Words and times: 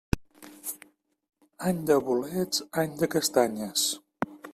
Any 1.67 1.83
de 1.89 1.97
bolets, 2.07 2.63
any 2.85 2.95
de 3.03 3.11
castanyes. 3.17 3.85